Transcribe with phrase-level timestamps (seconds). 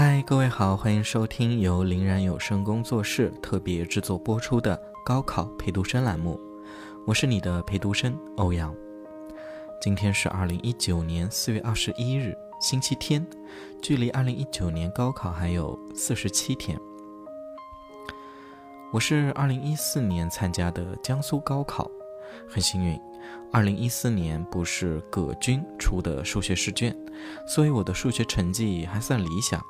[0.00, 6.40] 嗨，各位好，欢迎收听由林然有声工作室特别制作播出的高考陪读生栏目，
[7.04, 8.72] 我是你的陪读生欧阳。
[9.82, 13.26] 今天是二零一九年四月二十一日，星期天，
[13.82, 16.78] 距离二零一九年高考还有四十七天。
[18.92, 21.90] 我是二零一四年参加的江苏高考，
[22.48, 22.96] 很幸运，
[23.50, 26.96] 二零一四年不是葛军出的数学试卷，
[27.48, 29.60] 所以我的数学成绩还算理想。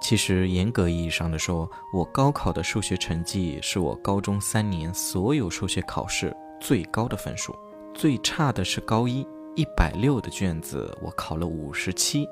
[0.00, 7.54] 其实严格意义上的说，我高考的数学成绩是我高中三年所有数学考试最高的分数，
[7.94, 12.26] 最差的是高一一百六的卷子，我考了五十七，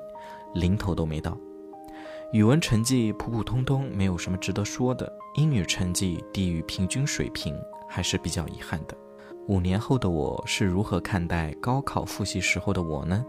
[0.53, 1.37] 零头都没到。
[2.31, 5.11] 语文成绩普普通通，没有什么值得说的。
[5.35, 7.55] 英语成绩低于平均水平，
[7.87, 8.97] 还是比较遗憾的。
[9.47, 13.25] 五年后的我是如何看待高考复习时候的我呢？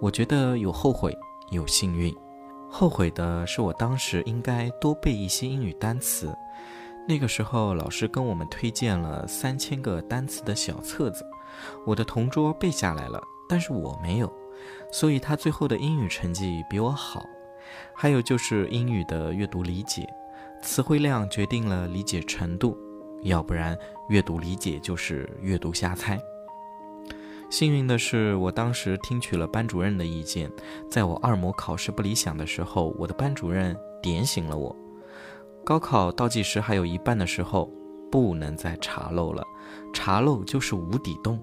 [0.00, 1.16] 我觉得有后悔，
[1.50, 2.14] 有幸运。
[2.72, 6.34] 后悔的是，我当时应该多背一些英语单词。
[7.06, 11.26] 那个时候，老师跟我们推荐了三千个单词的小册子，
[11.84, 14.32] 我的同桌背下来了，但是我没有，
[14.92, 17.26] 所以他最后的英语成绩比我好。
[17.94, 20.06] 还有就是英语的阅读理解，
[20.62, 22.78] 词汇量决定了理解程度，
[23.22, 23.76] 要不然
[24.08, 26.18] 阅读理解就是阅读瞎猜。
[27.50, 30.48] 幸运的是，我当时听取了班主任的意见，
[30.88, 34.74] 在我二模考试不理想的时候，我的班主任点醒了我。
[35.64, 37.68] 高考倒计时还有一半的时候，
[38.08, 39.44] 不能再查漏了，
[39.92, 41.40] 查漏就是无底洞，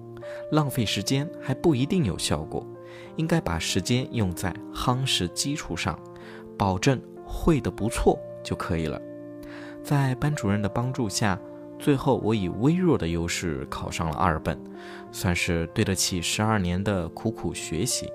[0.50, 2.66] 浪费时间还不一定有效果，
[3.16, 5.96] 应该把时间用在夯实基础上，
[6.56, 8.98] 保证会的不错就可以了。
[9.84, 11.38] 在班主任的帮助下。
[11.78, 14.58] 最后，我以微弱的优势考上了二本，
[15.12, 18.12] 算是对得起十二年的苦苦学习。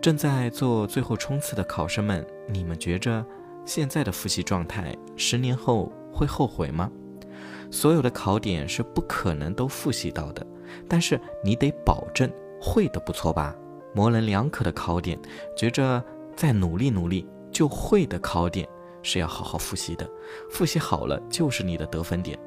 [0.00, 3.24] 正在做最后冲刺的考生们，你们觉着
[3.64, 6.90] 现在的复习状态，十年后会后悔吗？
[7.70, 10.46] 所有的考点是不可能都复习到的，
[10.86, 13.56] 但是你得保证会的不错吧？
[13.94, 15.18] 模棱两可的考点，
[15.56, 16.04] 觉着
[16.36, 18.68] 再努力努力就会的考点。
[19.02, 20.08] 是要好好复习的，
[20.50, 22.38] 复习好了就是你的得分点。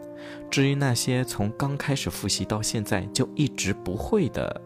[0.49, 4.61] 至于那些从刚开始复习到现在就一直不会的，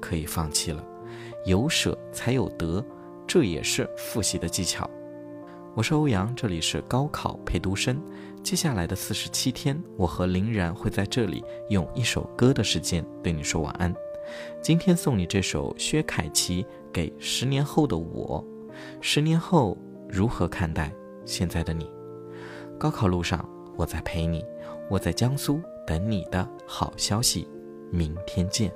[0.00, 0.84] 可以放弃了。
[1.46, 2.84] 有舍才有得，
[3.26, 4.88] 这也是复习的技巧。
[5.74, 8.02] 我是欧阳，这里是高考陪读生。
[8.42, 13.94] 接下来的四十七天，我和林然会在这里用一首歌的时间对你说晚安。
[14.60, 18.44] 今天送你这首薛凯琪给十年后的我。
[19.00, 19.78] 十年后
[20.08, 20.92] 如何看待？
[21.28, 21.88] 现在的你，
[22.78, 23.46] 高考路上，
[23.76, 24.42] 我在陪你，
[24.88, 27.46] 我在江苏等你的好消息，
[27.92, 28.72] 明天见。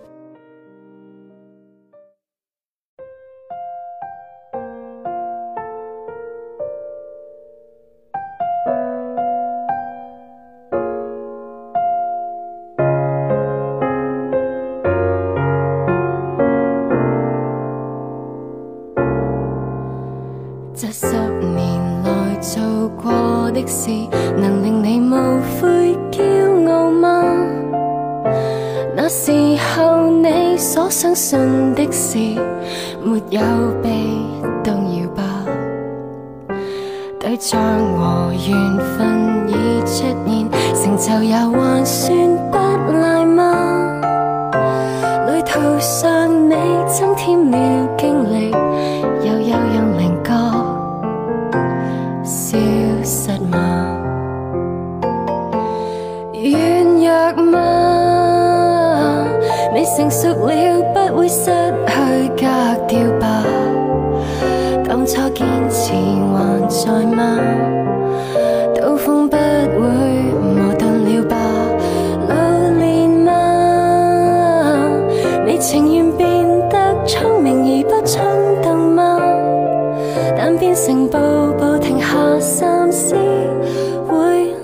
[23.00, 23.90] 过的事，
[24.36, 25.14] 能令你无
[25.60, 26.22] 悔骄
[26.70, 27.24] 傲吗？
[28.94, 29.32] 那时
[29.74, 32.18] 候你所相信的事，
[33.02, 33.40] 没有
[33.82, 33.90] 被
[34.62, 35.22] 动摇吧？
[37.18, 37.60] 对象
[37.96, 42.16] 和缘分已出现，成就也还算
[42.50, 43.40] 不赖吗？
[45.28, 46.54] 旅途上你
[46.86, 47.56] 增添了
[59.84, 60.52] 成熟了，
[60.94, 61.50] 不会失
[61.86, 62.46] 去格
[62.86, 63.44] 调吧？
[64.88, 67.38] 当初坚持还在吗？
[68.74, 69.40] 刀锋不会
[70.40, 71.36] 磨钝了吧？
[72.28, 72.34] 老
[72.78, 73.30] 练吗？
[75.46, 76.28] 你情愿变
[76.68, 78.22] 得聪明而不冲
[78.62, 79.20] 动吗？
[80.36, 81.18] 但变成步
[81.58, 82.06] 步停下
[82.40, 83.14] 三思，
[84.08, 84.54] 会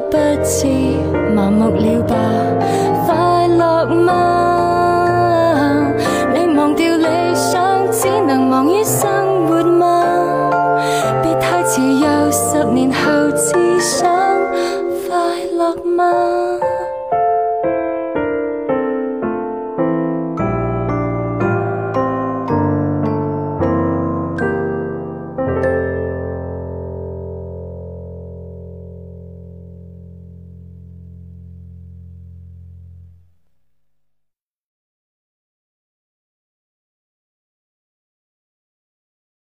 [0.00, 0.66] 不知
[1.34, 2.14] 麻木了吧？
[3.06, 4.55] 快乐吗？